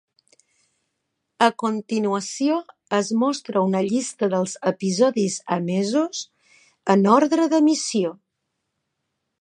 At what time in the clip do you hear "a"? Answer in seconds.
1.47-1.49